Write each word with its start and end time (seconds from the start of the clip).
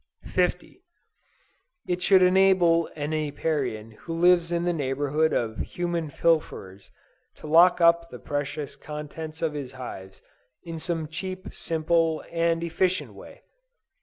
50. 0.33 0.81
It 1.87 2.01
should 2.01 2.23
enable 2.23 2.89
an 2.95 3.13
Apiarian 3.13 3.91
who 3.99 4.15
lives 4.19 4.51
in 4.51 4.63
the 4.63 4.73
neighborhood 4.73 5.31
of 5.31 5.59
human 5.59 6.09
pilferers, 6.09 6.89
to 7.35 7.45
lock 7.45 7.79
up 7.79 8.09
the 8.09 8.17
precious 8.17 8.75
contents 8.75 9.43
of 9.43 9.53
his 9.53 9.73
hives, 9.73 10.23
in 10.63 10.79
some 10.79 11.07
cheap, 11.07 11.53
simple 11.53 12.23
and 12.31 12.61
convenient 12.63 13.13
way. 13.13 13.43